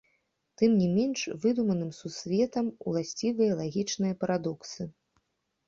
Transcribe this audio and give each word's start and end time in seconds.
Тым 0.61 0.71
не 0.83 0.87
менш, 0.93 1.21
выдуманым 1.43 1.91
сусветам 1.99 2.73
уласцівыя 2.87 3.61
лагічныя 3.63 4.13
парадоксы. 4.27 4.91